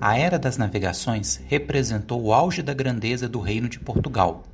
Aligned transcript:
A 0.00 0.16
era 0.16 0.38
das 0.38 0.56
navegações 0.56 1.40
representou 1.48 2.22
o 2.22 2.32
auge 2.32 2.62
da 2.62 2.72
grandeza 2.72 3.28
do 3.28 3.40
Reino 3.40 3.68
de 3.68 3.80
Portugal. 3.80 4.44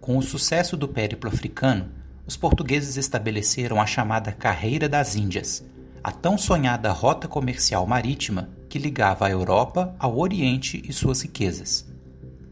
Com 0.00 0.16
o 0.16 0.22
sucesso 0.22 0.76
do 0.76 0.86
périplo 0.86 1.28
africano, 1.28 1.88
os 2.24 2.36
portugueses 2.36 2.96
estabeleceram 2.96 3.80
a 3.80 3.86
chamada 3.86 4.30
Carreira 4.30 4.88
das 4.88 5.16
Índias, 5.16 5.64
a 6.02 6.12
tão 6.12 6.38
sonhada 6.38 6.92
rota 6.92 7.26
comercial 7.26 7.84
marítima 7.88 8.48
que 8.68 8.78
ligava 8.78 9.26
a 9.26 9.30
Europa 9.30 9.96
ao 9.98 10.16
Oriente 10.16 10.80
e 10.88 10.92
suas 10.92 11.22
riquezas. 11.22 11.84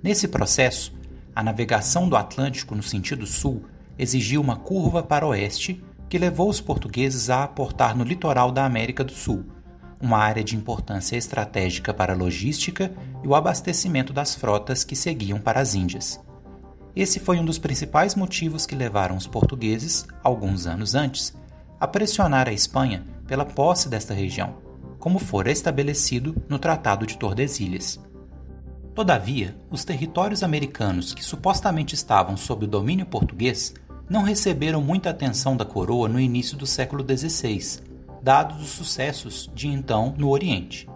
Nesse 0.02 0.26
processo, 0.26 0.92
a 1.36 1.44
navegação 1.44 2.08
do 2.08 2.16
Atlântico 2.16 2.74
no 2.74 2.82
sentido 2.82 3.24
sul 3.24 3.66
exigiu 3.96 4.40
uma 4.40 4.56
curva 4.56 5.00
para 5.00 5.26
oeste 5.28 5.80
que 6.08 6.18
levou 6.18 6.48
os 6.48 6.60
portugueses 6.60 7.30
a 7.30 7.44
aportar 7.44 7.96
no 7.96 8.02
litoral 8.02 8.50
da 8.50 8.64
América 8.64 9.04
do 9.04 9.12
Sul 9.12 9.44
uma 10.02 10.18
área 10.18 10.42
de 10.42 10.56
importância 10.56 11.16
estratégica 11.16 11.94
para 11.94 12.12
a 12.12 12.16
logística 12.16 12.92
e 13.22 13.28
o 13.28 13.36
abastecimento 13.36 14.12
das 14.12 14.34
frotas 14.34 14.82
que 14.82 14.96
seguiam 14.96 15.38
para 15.38 15.60
as 15.60 15.76
Índias. 15.76 16.20
Esse 16.94 17.20
foi 17.20 17.38
um 17.38 17.44
dos 17.44 17.58
principais 17.58 18.16
motivos 18.16 18.66
que 18.66 18.74
levaram 18.74 19.16
os 19.16 19.28
portugueses, 19.28 20.04
alguns 20.22 20.66
anos 20.66 20.96
antes, 20.96 21.32
a 21.78 21.86
pressionar 21.86 22.48
a 22.48 22.52
Espanha 22.52 23.06
pela 23.26 23.44
posse 23.44 23.88
desta 23.88 24.12
região, 24.12 24.56
como 24.98 25.20
fora 25.20 25.50
estabelecido 25.50 26.34
no 26.48 26.58
Tratado 26.58 27.06
de 27.06 27.16
Tordesilhas. 27.16 27.98
Todavia, 28.94 29.56
os 29.70 29.84
territórios 29.84 30.42
americanos 30.42 31.14
que 31.14 31.24
supostamente 31.24 31.94
estavam 31.94 32.36
sob 32.36 32.66
o 32.66 32.68
domínio 32.68 33.06
português 33.06 33.72
não 34.08 34.22
receberam 34.22 34.82
muita 34.82 35.10
atenção 35.10 35.56
da 35.56 35.64
coroa 35.64 36.08
no 36.08 36.20
início 36.20 36.58
do 36.58 36.66
século 36.66 37.02
XVI, 37.02 37.80
dados 38.22 38.62
os 38.62 38.70
sucessos 38.70 39.50
de 39.52 39.66
então 39.66 40.14
no 40.16 40.30
Oriente. 40.30 40.88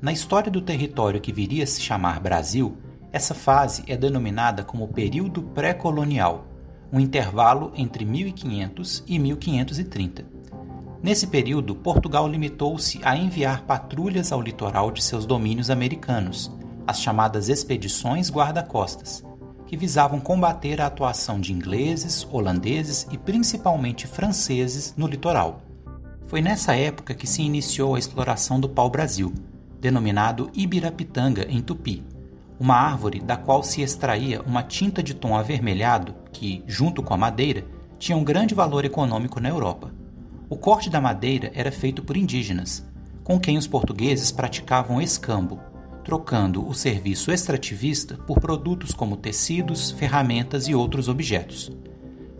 Na 0.00 0.12
história 0.12 0.50
do 0.50 0.62
território 0.62 1.20
que 1.20 1.32
viria 1.32 1.64
a 1.64 1.66
se 1.66 1.80
chamar 1.80 2.20
Brasil, 2.20 2.78
essa 3.12 3.34
fase 3.34 3.82
é 3.88 3.96
denominada 3.96 4.62
como 4.62 4.86
período 4.86 5.42
pré-colonial, 5.42 6.46
um 6.92 7.00
intervalo 7.00 7.72
entre 7.74 8.04
1500 8.04 9.02
e 9.06 9.18
1530. 9.18 10.24
Nesse 11.02 11.26
período, 11.26 11.74
Portugal 11.74 12.28
limitou-se 12.28 13.00
a 13.02 13.16
enviar 13.16 13.62
patrulhas 13.64 14.30
ao 14.30 14.40
litoral 14.40 14.92
de 14.92 15.02
seus 15.02 15.26
domínios 15.26 15.70
americanos, 15.70 16.52
as 16.86 17.00
chamadas 17.00 17.48
expedições 17.48 18.30
guarda-costas, 18.30 19.24
que 19.66 19.76
visavam 19.76 20.20
combater 20.20 20.80
a 20.80 20.86
atuação 20.86 21.40
de 21.40 21.52
ingleses, 21.52 22.26
holandeses 22.30 23.08
e 23.10 23.18
principalmente 23.18 24.06
franceses 24.06 24.94
no 24.96 25.06
litoral. 25.06 25.62
Foi 26.30 26.40
nessa 26.40 26.76
época 26.76 27.12
que 27.12 27.26
se 27.26 27.42
iniciou 27.42 27.96
a 27.96 27.98
exploração 27.98 28.60
do 28.60 28.68
pau-brasil, 28.68 29.34
denominado 29.80 30.48
Ibirapitanga 30.54 31.44
em 31.50 31.60
tupi, 31.60 32.04
uma 32.56 32.76
árvore 32.76 33.18
da 33.18 33.36
qual 33.36 33.64
se 33.64 33.82
extraía 33.82 34.40
uma 34.42 34.62
tinta 34.62 35.02
de 35.02 35.12
tom 35.12 35.36
avermelhado 35.36 36.14
que, 36.32 36.62
junto 36.68 37.02
com 37.02 37.12
a 37.12 37.16
madeira, 37.16 37.64
tinha 37.98 38.16
um 38.16 38.22
grande 38.22 38.54
valor 38.54 38.84
econômico 38.84 39.40
na 39.40 39.48
Europa. 39.48 39.92
O 40.48 40.56
corte 40.56 40.88
da 40.88 41.00
madeira 41.00 41.50
era 41.52 41.72
feito 41.72 42.00
por 42.00 42.16
indígenas, 42.16 42.86
com 43.24 43.40
quem 43.40 43.58
os 43.58 43.66
portugueses 43.66 44.30
praticavam 44.30 45.02
escambo, 45.02 45.58
trocando 46.04 46.64
o 46.64 46.72
serviço 46.72 47.32
extrativista 47.32 48.14
por 48.14 48.38
produtos 48.38 48.92
como 48.94 49.16
tecidos, 49.16 49.90
ferramentas 49.90 50.68
e 50.68 50.76
outros 50.76 51.08
objetos. 51.08 51.72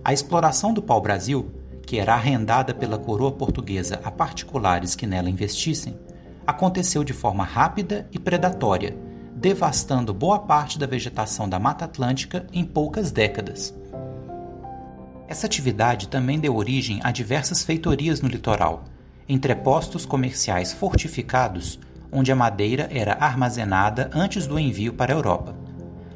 A 0.05 0.13
exploração 0.13 0.73
do 0.73 0.81
pau-brasil 0.81 1.60
que 1.91 1.99
era 1.99 2.15
arrendada 2.15 2.73
pela 2.73 2.97
coroa 2.97 3.33
portuguesa 3.33 3.99
a 4.05 4.13
particulares 4.13 4.95
que 4.95 5.09
nela 5.09 5.29
investissem, 5.29 5.99
aconteceu 6.47 7.03
de 7.03 7.13
forma 7.13 7.43
rápida 7.43 8.09
e 8.13 8.19
predatória, 8.19 8.97
devastando 9.35 10.15
boa 10.15 10.39
parte 10.39 10.79
da 10.79 10.87
vegetação 10.87 11.49
da 11.49 11.59
Mata 11.59 11.87
Atlântica 11.87 12.47
em 12.53 12.65
poucas 12.65 13.11
décadas. 13.11 13.75
Essa 15.27 15.47
atividade 15.47 16.07
também 16.07 16.39
deu 16.39 16.55
origem 16.55 17.01
a 17.03 17.11
diversas 17.11 17.65
feitorias 17.65 18.21
no 18.21 18.29
litoral, 18.29 18.85
entrepostos 19.29 20.07
comerciais 20.07 20.73
fortificados 20.73 21.81
onde 22.13 22.31
a 22.31 22.37
madeira 22.37 22.89
era 22.93 23.15
armazenada 23.15 24.09
antes 24.15 24.47
do 24.47 24.61
envio 24.61 24.93
para 24.93 25.13
a 25.13 25.17
Europa. 25.17 25.57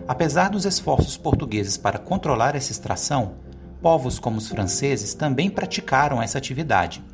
Apesar 0.06 0.50
dos 0.50 0.66
esforços 0.66 1.16
portugueses 1.16 1.76
para 1.76 1.98
controlar 1.98 2.54
essa 2.54 2.70
extração, 2.70 3.42
povos 3.84 4.18
como 4.18 4.38
os 4.38 4.48
franceses 4.48 5.12
também 5.12 5.50
praticaram 5.50 6.22
essa 6.22 6.38
atividade. 6.38 7.04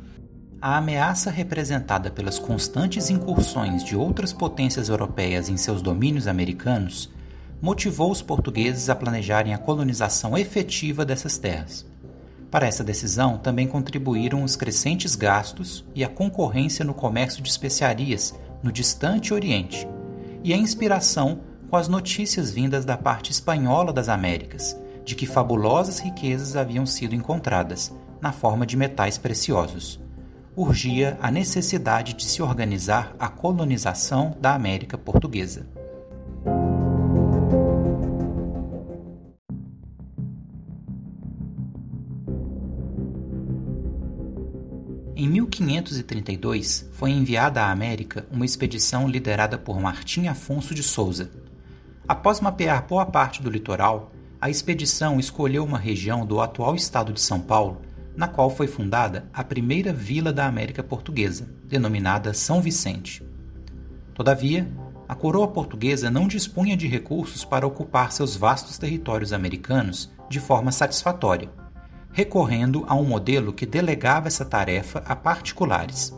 A 0.61 0.77
ameaça 0.77 1.29
representada 1.29 2.09
pelas 2.09 2.39
constantes 2.39 3.09
incursões 3.09 3.83
de 3.83 3.93
outras 3.93 4.31
potências 4.31 4.87
europeias 4.87 5.49
em 5.49 5.57
seus 5.57 5.81
domínios 5.81 6.27
americanos 6.27 7.11
motivou 7.61 8.09
os 8.09 8.21
portugueses 8.21 8.89
a 8.89 8.95
planejarem 8.95 9.53
a 9.53 9.57
colonização 9.57 10.37
efetiva 10.37 11.03
dessas 11.03 11.37
terras. 11.37 11.85
Para 12.49 12.67
essa 12.67 12.85
decisão 12.85 13.37
também 13.37 13.67
contribuíram 13.67 14.41
os 14.41 14.55
crescentes 14.55 15.13
gastos 15.13 15.83
e 15.93 16.05
a 16.05 16.07
concorrência 16.07 16.85
no 16.85 16.93
comércio 16.93 17.43
de 17.43 17.49
especiarias 17.49 18.33
no 18.63 18.71
distante 18.71 19.33
Oriente, 19.33 19.85
e 20.41 20.53
a 20.53 20.57
inspiração 20.57 21.41
com 21.69 21.75
as 21.75 21.89
notícias 21.89 22.49
vindas 22.49 22.85
da 22.85 22.95
parte 22.95 23.29
espanhola 23.29 23.91
das 23.91 24.07
Américas, 24.07 24.73
de 25.11 25.15
que 25.15 25.25
fabulosas 25.25 25.99
riquezas 25.99 26.55
haviam 26.55 26.85
sido 26.85 27.13
encontradas, 27.13 27.93
na 28.21 28.31
forma 28.31 28.65
de 28.65 28.77
metais 28.77 29.17
preciosos. 29.17 29.99
Urgia 30.55 31.17
a 31.21 31.29
necessidade 31.29 32.13
de 32.13 32.23
se 32.23 32.41
organizar 32.41 33.13
a 33.19 33.27
colonização 33.27 34.33
da 34.39 34.55
América 34.55 34.97
Portuguesa. 34.97 35.67
Em 45.13 45.27
1532, 45.27 46.89
foi 46.93 47.11
enviada 47.11 47.63
à 47.63 47.69
América 47.69 48.25
uma 48.31 48.45
expedição 48.45 49.09
liderada 49.09 49.57
por 49.57 49.77
Martim 49.81 50.27
Afonso 50.27 50.73
de 50.73 50.81
Souza. 50.81 51.29
Após 52.07 52.39
mapear 52.39 52.87
boa 52.87 53.05
parte 53.05 53.41
do 53.41 53.49
litoral, 53.49 54.09
a 54.41 54.49
expedição 54.49 55.19
escolheu 55.19 55.63
uma 55.63 55.77
região 55.77 56.25
do 56.25 56.41
atual 56.41 56.73
estado 56.73 57.13
de 57.13 57.21
São 57.21 57.39
Paulo, 57.39 57.83
na 58.17 58.27
qual 58.27 58.49
foi 58.49 58.65
fundada 58.65 59.29
a 59.31 59.43
primeira 59.43 59.93
vila 59.93 60.33
da 60.33 60.47
América 60.47 60.81
Portuguesa, 60.81 61.47
denominada 61.65 62.33
São 62.33 62.59
Vicente. 62.59 63.23
Todavia, 64.15 64.67
a 65.07 65.13
coroa 65.13 65.47
portuguesa 65.47 66.09
não 66.09 66.27
dispunha 66.27 66.75
de 66.75 66.87
recursos 66.87 67.45
para 67.45 67.67
ocupar 67.67 68.11
seus 68.11 68.35
vastos 68.35 68.79
territórios 68.79 69.31
americanos 69.31 70.11
de 70.27 70.39
forma 70.39 70.71
satisfatória, 70.71 71.51
recorrendo 72.11 72.83
a 72.87 72.95
um 72.95 73.05
modelo 73.05 73.53
que 73.53 73.65
delegava 73.65 74.27
essa 74.27 74.43
tarefa 74.43 75.03
a 75.05 75.15
particulares. 75.15 76.17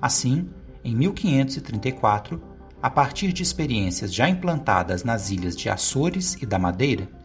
Assim, 0.00 0.48
em 0.84 0.94
1534, 0.94 2.40
a 2.80 2.88
partir 2.88 3.32
de 3.32 3.42
experiências 3.42 4.14
já 4.14 4.28
implantadas 4.28 5.02
nas 5.02 5.30
ilhas 5.30 5.56
de 5.56 5.68
Açores 5.68 6.34
e 6.40 6.46
da 6.46 6.58
Madeira, 6.58 7.17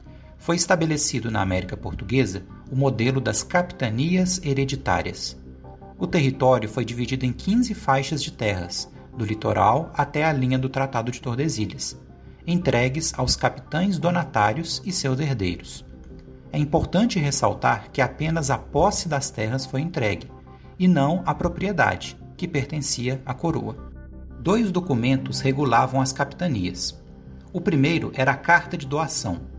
foi 0.44 0.58
estabelecido 0.58 1.32
na 1.32 1.42
América 1.42 1.78
Portuguesa 1.78 2.44
o 2.70 2.76
modelo 2.76 3.22
das 3.22 3.44
capitanias 3.44 4.42
hereditárias. 4.44 5.38
O 5.98 6.06
território 6.06 6.68
foi 6.68 6.84
dividido 6.84 7.26
em 7.26 7.32
15 7.32 7.74
faixas 7.74 8.22
de 8.22 8.30
terras, 8.30 8.92
do 9.18 9.24
litoral 9.24 9.90
até 9.94 10.26
a 10.26 10.34
linha 10.34 10.60
do 10.60 10.68
Tratado 10.68 11.14
de 11.14 11.22
Tordesilhas, 11.22 11.98
entregues 12.46 13.14
aos 13.18 13.38
capitães 13.38 13.98
donatários 13.98 14.82
e 14.84 14.92
seus 14.92 15.18
herdeiros. 15.18 15.86
É 16.52 16.58
importante 16.58 17.20
ressaltar 17.20 17.90
que 17.94 18.02
apenas 18.02 18.52
a 18.52 18.58
posse 18.58 19.08
das 19.08 19.30
terras 19.30 19.66
foi 19.66 19.80
entregue, 19.80 20.30
e 20.78 20.90
não 20.90 21.24
a 21.26 21.34
propriedade, 21.34 22.18
que 22.36 22.50
pertencia 22.50 23.22
à 23.26 23.34
coroa. 23.34 23.78
Dois 24.42 24.74
documentos 24.74 25.40
regulavam 25.40 26.02
as 26.02 26.12
capitanias. 26.12 27.02
O 27.54 27.62
primeiro 27.62 28.12
era 28.14 28.34
a 28.34 28.38
Carta 28.38 28.78
de 28.78 28.86
Doação, 28.86 29.53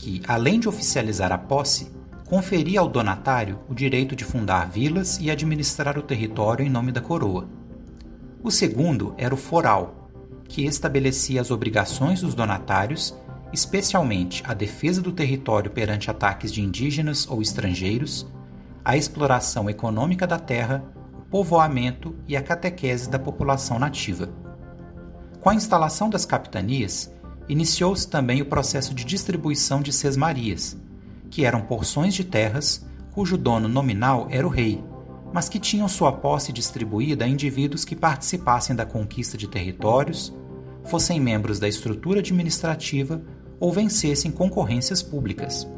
que, 0.00 0.22
além 0.26 0.58
de 0.58 0.66
oficializar 0.66 1.30
a 1.30 1.36
posse, 1.36 1.92
conferia 2.26 2.80
ao 2.80 2.88
donatário 2.88 3.58
o 3.68 3.74
direito 3.74 4.16
de 4.16 4.24
fundar 4.24 4.66
vilas 4.70 5.18
e 5.20 5.30
administrar 5.30 5.98
o 5.98 6.02
território 6.02 6.64
em 6.64 6.70
nome 6.70 6.90
da 6.90 7.02
coroa. 7.02 7.46
O 8.42 8.50
segundo 8.50 9.14
era 9.18 9.34
o 9.34 9.36
foral, 9.36 10.10
que 10.48 10.64
estabelecia 10.64 11.38
as 11.38 11.50
obrigações 11.50 12.22
dos 12.22 12.34
donatários, 12.34 13.14
especialmente 13.52 14.42
a 14.46 14.54
defesa 14.54 15.02
do 15.02 15.12
território 15.12 15.70
perante 15.70 16.10
ataques 16.10 16.50
de 16.50 16.62
indígenas 16.62 17.28
ou 17.28 17.42
estrangeiros, 17.42 18.26
a 18.82 18.96
exploração 18.96 19.68
econômica 19.68 20.26
da 20.26 20.38
terra, 20.38 20.82
o 21.14 21.20
povoamento 21.30 22.16
e 22.26 22.38
a 22.38 22.42
catequese 22.42 23.10
da 23.10 23.18
população 23.18 23.78
nativa. 23.78 24.30
Com 25.42 25.50
a 25.50 25.54
instalação 25.54 26.08
das 26.08 26.24
capitanias, 26.24 27.12
iniciou-se 27.50 28.06
também 28.06 28.40
o 28.40 28.46
processo 28.46 28.94
de 28.94 29.04
distribuição 29.04 29.82
de 29.82 29.92
sesmarias, 29.92 30.76
que 31.28 31.44
eram 31.44 31.60
porções 31.60 32.14
de 32.14 32.22
terras 32.22 32.86
cujo 33.10 33.36
dono 33.36 33.66
nominal 33.66 34.28
era 34.30 34.46
o 34.46 34.50
rei, 34.50 34.82
mas 35.32 35.48
que 35.48 35.58
tinham 35.58 35.88
sua 35.88 36.12
posse 36.12 36.52
distribuída 36.52 37.24
a 37.24 37.28
indivíduos 37.28 37.84
que 37.84 37.96
participassem 37.96 38.76
da 38.76 38.86
conquista 38.86 39.36
de 39.36 39.48
territórios, 39.48 40.32
fossem 40.84 41.20
membros 41.20 41.58
da 41.58 41.68
estrutura 41.68 42.20
administrativa 42.20 43.20
ou 43.58 43.72
vencessem 43.72 44.30
concorrências 44.30 45.02
públicas. 45.02 45.68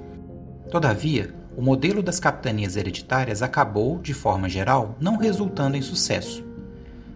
Todavia, 0.70 1.34
o 1.56 1.62
modelo 1.62 2.02
das 2.02 2.20
capitanias 2.20 2.76
hereditárias 2.76 3.40
acabou, 3.40 3.98
de 3.98 4.12
forma 4.12 4.46
geral, 4.46 4.94
não 5.00 5.16
resultando 5.16 5.76
em 5.76 5.82
sucesso. 5.82 6.44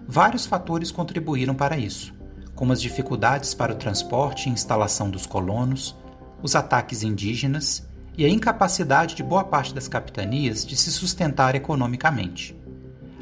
Vários 0.09 0.47
fatores 0.47 0.91
contribuíram 0.91 1.55
para 1.55 1.77
isso, 1.77 2.15
como 2.57 2.73
as 2.73 2.81
dificuldades 2.81 3.55
para 3.55 3.73
o 3.73 3.77
transporte 3.77 4.49
e 4.49 4.53
instalação 4.53 5.11
dos 5.11 5.27
colonos, 5.27 5.95
os 6.43 6.57
ataques 6.57 7.03
indígenas 7.03 7.87
e 8.17 8.25
a 8.25 8.29
incapacidade 8.29 9.15
de 9.15 9.23
boa 9.23 9.45
parte 9.45 9.75
das 9.75 9.87
capitanias 9.87 10.65
de 10.65 10.75
se 10.75 10.91
sustentar 10.91 11.55
economicamente. 11.55 12.57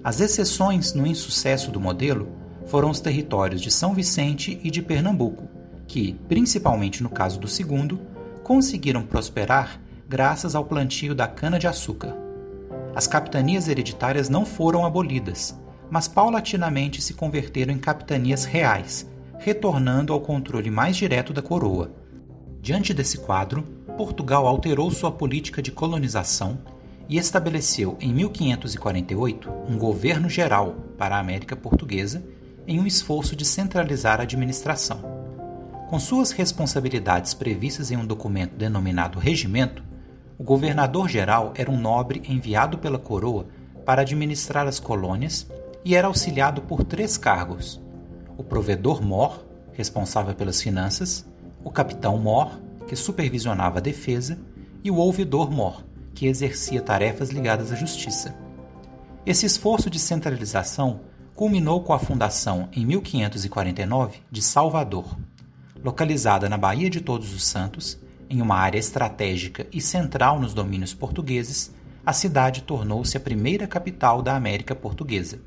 As 0.05 0.21
exceções 0.21 0.95
no 0.95 1.07
insucesso 1.07 1.71
do 1.73 1.81
modelo 1.81 2.29
foram 2.67 2.91
os 2.91 3.01
territórios 3.01 3.61
de 3.61 3.71
São 3.71 3.93
Vicente 3.93 4.61
e 4.63 4.71
de 4.71 4.81
Pernambuco, 4.81 5.49
que, 5.87 6.15
principalmente 6.29 7.03
no 7.03 7.11
caso 7.11 7.41
do 7.41 7.49
segundo, 7.49 8.01
conseguiram 8.45 9.03
prosperar 9.03 9.81
graças 10.09 10.55
ao 10.55 10.65
plantio 10.65 11.15
da 11.15 11.27
cana-de-açúcar. 11.27 12.15
As 12.95 13.09
capitanias 13.09 13.67
hereditárias 13.67 14.29
não 14.29 14.47
foram 14.47 14.87
abolidas, 14.87 15.59
mas 15.91 16.07
paulatinamente 16.07 17.03
se 17.03 17.15
converteram 17.15 17.75
em 17.75 17.79
capitanias 17.79 18.45
reais, 18.45 19.09
retornando 19.39 20.13
ao 20.13 20.21
controle 20.21 20.71
mais 20.71 20.97
direto 20.97 21.33
da 21.33 21.43
coroa. 21.43 21.91
Diante 22.61 22.95
desse 22.95 23.19
quadro, 23.19 23.63
Portugal 23.97 24.47
alterou 24.47 24.91
sua 24.91 25.13
política 25.13 25.63
de 25.63 25.71
colonização 25.71 26.59
e 27.09 27.19
estabeleceu 27.19 27.97
em 28.01 28.13
1548 28.13 29.51
um 29.69 29.77
governo 29.77 30.29
geral 30.29 30.75
para 30.97 31.17
a 31.17 31.21
América 31.21 31.55
Portuguesa 31.55 32.25
em 32.67 32.81
um 32.81 32.87
esforço 32.87 33.37
de 33.37 33.45
centralizar 33.45 34.21
a 34.21 34.23
administração. 34.23 35.01
Com 35.89 35.99
suas 35.99 36.31
responsabilidades 36.33 37.35
previstas 37.35 37.91
em 37.91 37.97
um 37.97 38.07
documento 38.07 38.57
denominado 38.57 39.19
Regimento, 39.19 39.85
o 40.39 40.43
governador-geral 40.43 41.53
era 41.55 41.71
um 41.71 41.79
nobre 41.79 42.23
enviado 42.29 42.79
pela 42.79 42.99
coroa 42.99 43.47
para 43.85 44.03
administrar 44.03 44.67
as 44.67 44.81
colônias 44.81 45.47
e 45.85 45.95
era 45.95 46.09
auxiliado 46.09 46.63
por 46.63 46.83
três 46.83 47.17
cargos: 47.17 47.81
o 48.37 48.45
provedor-mor, 48.45 49.45
responsável 49.73 50.35
pelas 50.35 50.61
finanças, 50.61 51.27
o 51.63 51.71
capitão-mor, 51.71 52.61
que 52.87 52.97
supervisionava 52.97 53.79
a 53.79 53.83
defesa, 53.83 54.39
e 54.83 54.91
o 54.91 54.97
ouvidor-mor, 54.97 55.85
que 56.15 56.27
exercia 56.27 56.81
tarefas 56.81 57.31
ligadas 57.31 57.73
à 57.73 57.75
justiça. 57.75 58.35
Esse 59.25 59.47
esforço 59.47 59.89
de 59.89 59.99
centralização 59.99 61.01
culminou 61.35 61.83
com 61.83 61.93
a 61.93 61.99
fundação, 61.99 62.69
em 62.73 62.85
1549, 62.85 64.21
de 64.31 64.43
Salvador. 64.43 65.17
Localizada 65.83 66.49
na 66.49 66.57
Baía 66.57 66.91
de 66.91 67.01
Todos 67.01 67.35
os 67.35 67.45
Santos, 67.45 67.99
em 68.29 68.41
uma 68.41 68.57
área 68.57 68.79
estratégica 68.79 69.67
e 69.73 69.81
central 69.81 70.39
nos 70.39 70.55
domínios 70.55 70.95
portugueses, 70.95 71.75
a 72.05 72.13
cidade 72.13 72.63
tornou-se 72.63 73.17
a 73.17 73.21
primeira 73.21 73.67
capital 73.67 74.21
da 74.21 74.37
América 74.37 74.75
Portuguesa. 74.75 75.41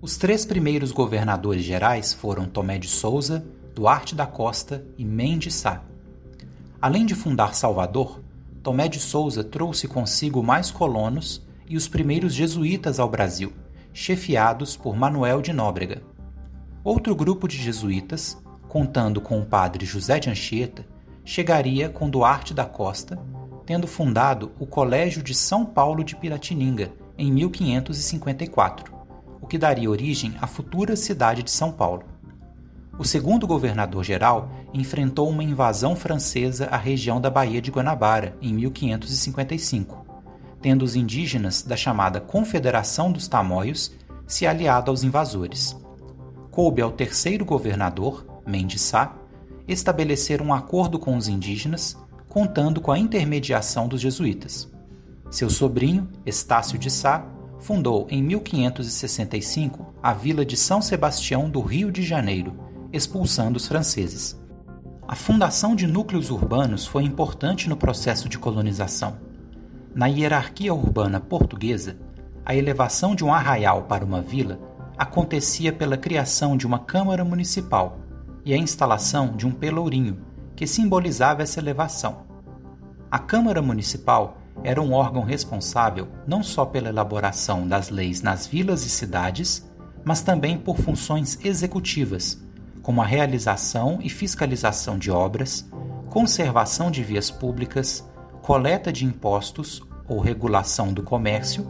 Os 0.00 0.18
três 0.18 0.44
primeiros 0.44 0.92
governadores 0.92 1.64
gerais 1.64 2.12
foram 2.12 2.44
Tomé 2.44 2.78
de 2.78 2.86
Souza, 2.86 3.46
Duarte 3.74 4.14
da 4.14 4.26
Costa 4.26 4.84
e 4.98 5.04
Mendes 5.04 5.54
Sá. 5.54 5.82
Além 6.80 7.06
de 7.06 7.14
fundar 7.14 7.54
Salvador, 7.54 8.20
Tomé 8.62 8.88
de 8.88 9.00
Souza 9.00 9.42
trouxe 9.42 9.88
consigo 9.88 10.42
mais 10.42 10.70
colonos 10.70 11.42
e 11.66 11.78
os 11.78 11.88
primeiros 11.88 12.34
jesuítas 12.34 13.00
ao 13.00 13.08
Brasil, 13.08 13.54
chefiados 13.92 14.76
por 14.76 14.94
Manuel 14.94 15.40
de 15.40 15.54
Nóbrega. 15.54 16.02
Outro 16.84 17.16
grupo 17.16 17.48
de 17.48 17.56
jesuítas, 17.56 18.36
contando 18.68 19.18
com 19.18 19.40
o 19.40 19.46
padre 19.46 19.86
José 19.86 20.20
de 20.20 20.28
Anchieta, 20.28 20.86
chegaria 21.24 21.88
com 21.88 22.10
Duarte 22.10 22.52
da 22.52 22.66
Costa, 22.66 23.18
tendo 23.64 23.86
fundado 23.86 24.52
o 24.60 24.66
Colégio 24.66 25.22
de 25.22 25.34
São 25.34 25.64
Paulo 25.64 26.04
de 26.04 26.14
Piratininga 26.14 26.92
em 27.16 27.32
1554, 27.32 28.95
o 29.46 29.48
que 29.48 29.56
daria 29.56 29.90
origem 29.90 30.34
à 30.40 30.46
futura 30.46 30.94
cidade 30.96 31.42
de 31.42 31.50
São 31.50 31.72
Paulo. 31.72 32.02
O 32.98 33.04
segundo 33.04 33.46
governador-geral 33.46 34.50
enfrentou 34.74 35.30
uma 35.30 35.44
invasão 35.44 35.96
francesa 35.96 36.66
à 36.66 36.76
região 36.76 37.20
da 37.20 37.30
Baía 37.30 37.62
de 37.62 37.70
Guanabara 37.70 38.36
em 38.42 38.52
1555 38.52 40.06
tendo 40.66 40.82
os 40.84 40.96
indígenas 40.96 41.62
da 41.62 41.76
chamada 41.76 42.20
Confederação 42.20 43.12
dos 43.12 43.28
Tamoios 43.28 43.92
se 44.26 44.48
aliado 44.48 44.90
aos 44.90 45.04
invasores. 45.04 45.76
Coube 46.50 46.82
ao 46.82 46.90
terceiro 46.90 47.44
governador, 47.44 48.26
Mendes 48.44 48.80
Sá, 48.80 49.14
estabelecer 49.68 50.42
um 50.42 50.52
acordo 50.52 50.98
com 50.98 51.16
os 51.16 51.28
indígenas, 51.28 51.96
contando 52.28 52.80
com 52.80 52.90
a 52.90 52.98
intermediação 52.98 53.86
dos 53.86 54.00
jesuítas. 54.00 54.68
Seu 55.30 55.48
sobrinho, 55.50 56.08
Estácio 56.26 56.78
de 56.78 56.90
Sá, 56.90 57.24
fundou 57.58 58.06
em 58.10 58.22
1565 58.22 59.94
a 60.02 60.12
vila 60.12 60.44
de 60.44 60.56
São 60.56 60.80
Sebastião 60.80 61.48
do 61.48 61.60
Rio 61.60 61.90
de 61.90 62.02
Janeiro, 62.02 62.54
expulsando 62.92 63.56
os 63.56 63.66
franceses. 63.66 64.38
A 65.08 65.14
fundação 65.14 65.76
de 65.76 65.86
núcleos 65.86 66.30
urbanos 66.30 66.86
foi 66.86 67.04
importante 67.04 67.68
no 67.68 67.76
processo 67.76 68.28
de 68.28 68.38
colonização. 68.38 69.18
Na 69.94 70.06
hierarquia 70.06 70.74
urbana 70.74 71.20
portuguesa, 71.20 71.96
a 72.44 72.54
elevação 72.54 73.14
de 73.14 73.24
um 73.24 73.32
arraial 73.32 73.82
para 73.84 74.04
uma 74.04 74.20
vila 74.20 74.60
acontecia 74.96 75.72
pela 75.72 75.96
criação 75.96 76.56
de 76.56 76.66
uma 76.66 76.78
Câmara 76.78 77.24
Municipal 77.24 77.98
e 78.44 78.52
a 78.54 78.56
instalação 78.56 79.36
de 79.36 79.46
um 79.46 79.50
pelourinho, 79.50 80.18
que 80.54 80.66
simbolizava 80.66 81.42
essa 81.42 81.60
elevação. 81.60 82.24
A 83.10 83.18
Câmara 83.18 83.60
Municipal 83.60 84.38
era 84.62 84.80
um 84.80 84.92
órgão 84.92 85.22
responsável 85.22 86.08
não 86.26 86.42
só 86.42 86.64
pela 86.64 86.88
elaboração 86.88 87.66
das 87.66 87.90
leis 87.90 88.22
nas 88.22 88.46
vilas 88.46 88.84
e 88.84 88.90
cidades, 88.90 89.68
mas 90.04 90.22
também 90.22 90.56
por 90.56 90.78
funções 90.78 91.38
executivas, 91.44 92.40
como 92.82 93.02
a 93.02 93.06
realização 93.06 93.98
e 94.00 94.08
fiscalização 94.08 94.98
de 94.98 95.10
obras, 95.10 95.68
conservação 96.08 96.90
de 96.90 97.02
vias 97.02 97.30
públicas, 97.30 98.08
coleta 98.42 98.92
de 98.92 99.04
impostos 99.04 99.82
ou 100.08 100.20
regulação 100.20 100.92
do 100.92 101.02
comércio, 101.02 101.66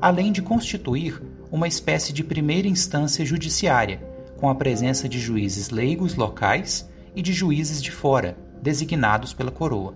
além 0.00 0.30
de 0.30 0.42
constituir 0.42 1.22
uma 1.50 1.66
espécie 1.66 2.12
de 2.12 2.22
primeira 2.22 2.68
instância 2.68 3.24
judiciária, 3.24 4.06
com 4.36 4.48
a 4.48 4.54
presença 4.54 5.08
de 5.08 5.18
juízes 5.18 5.70
leigos 5.70 6.14
locais 6.14 6.88
e 7.16 7.22
de 7.22 7.32
juízes 7.32 7.82
de 7.82 7.90
fora, 7.90 8.36
designados 8.62 9.32
pela 9.32 9.50
coroa. 9.50 9.94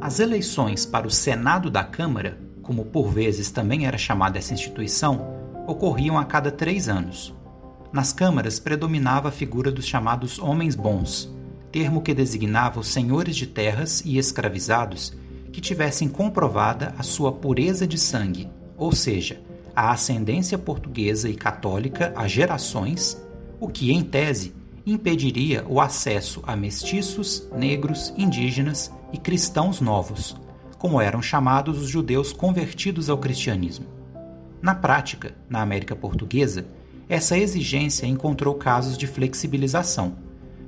As 0.00 0.18
eleições 0.18 0.86
para 0.86 1.06
o 1.06 1.10
Senado 1.10 1.70
da 1.70 1.84
Câmara, 1.84 2.38
como 2.62 2.86
por 2.86 3.10
vezes 3.10 3.50
também 3.50 3.84
era 3.84 3.98
chamada 3.98 4.38
essa 4.38 4.54
instituição, 4.54 5.36
ocorriam 5.66 6.18
a 6.18 6.24
cada 6.24 6.50
três 6.50 6.88
anos. 6.88 7.34
Nas 7.92 8.10
câmaras 8.10 8.58
predominava 8.58 9.28
a 9.28 9.32
figura 9.32 9.70
dos 9.70 9.84
chamados 9.84 10.38
homens 10.38 10.74
bons, 10.74 11.30
termo 11.70 12.00
que 12.00 12.14
designava 12.14 12.80
os 12.80 12.88
senhores 12.88 13.36
de 13.36 13.46
terras 13.46 14.02
e 14.02 14.16
escravizados 14.16 15.12
que 15.52 15.60
tivessem 15.60 16.08
comprovada 16.08 16.94
a 16.96 17.02
sua 17.02 17.30
pureza 17.30 17.86
de 17.86 17.98
sangue, 17.98 18.48
ou 18.78 18.92
seja, 18.92 19.42
a 19.76 19.90
ascendência 19.90 20.56
portuguesa 20.56 21.28
e 21.28 21.34
católica 21.34 22.10
há 22.16 22.26
gerações, 22.26 23.22
o 23.60 23.68
que, 23.68 23.92
em 23.92 24.02
tese, 24.02 24.54
impediria 24.86 25.62
o 25.68 25.78
acesso 25.78 26.42
a 26.46 26.56
mestiços, 26.56 27.46
negros, 27.54 28.14
indígenas 28.16 28.90
e 29.12 29.18
cristãos 29.18 29.80
novos, 29.80 30.36
como 30.78 31.00
eram 31.00 31.20
chamados 31.20 31.80
os 31.80 31.88
judeus 31.88 32.32
convertidos 32.32 33.10
ao 33.10 33.18
cristianismo. 33.18 33.86
Na 34.62 34.74
prática, 34.74 35.34
na 35.48 35.60
América 35.60 35.94
Portuguesa, 35.96 36.66
essa 37.08 37.36
exigência 37.36 38.06
encontrou 38.06 38.54
casos 38.54 38.96
de 38.96 39.06
flexibilização, 39.06 40.16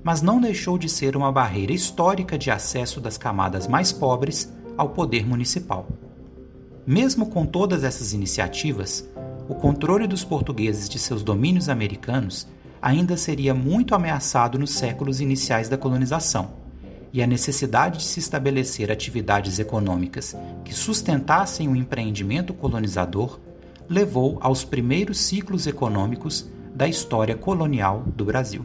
mas 0.03 0.23
não 0.23 0.41
deixou 0.41 0.77
de 0.77 0.89
ser 0.89 1.17
uma 1.17 1.31
barreira 1.31 1.73
histórica 1.73 2.37
de 2.37 2.51
acesso 2.51 3.01
das 3.01 3.17
camadas 3.17 3.69
mais 3.69 3.93
pobres 3.93 4.53
ao 4.77 4.91
poder 4.91 5.27
municipal. 5.27 5.87
Mesmo 6.87 7.27
com 7.27 7.47
todas 7.47 7.85
essas 7.85 8.13
iniciativas, 8.13 9.09
o 9.49 9.55
controle 9.55 10.07
dos 10.07 10.25
portugueses 10.25 10.89
de 10.89 10.99
seus 10.99 11.23
domínios 11.23 11.69
americanos 11.69 12.49
ainda 12.81 13.17
seria 13.17 13.55
muito 13.55 13.95
ameaçado 13.95 14.59
nos 14.59 14.73
séculos 14.73 15.21
iniciais 15.21 15.69
da 15.69 15.79
colonização, 15.79 16.51
e 17.13 17.23
a 17.23 17.27
necessidade 17.27 17.99
de 17.99 18.05
se 18.05 18.21
estabelecer 18.21 18.91
atividades 18.91 19.59
econômicas 19.59 20.35
que 20.65 20.73
sustentassem 20.73 21.69
o 21.69 21.77
empreendimento 21.77 22.55
colonizador 22.55 23.39
levou 23.89 24.39
aos 24.41 24.65
primeiros 24.65 25.19
ciclos 25.19 25.67
econômicos 25.67 26.49
da 26.75 26.89
história 26.89 27.37
colonial 27.37 28.03
do 28.17 28.25
Brasil. 28.25 28.65